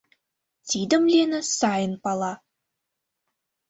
Тидым 0.69 1.03
Лена 1.13 1.41
сайын 1.59 1.93
пала. 2.03 2.33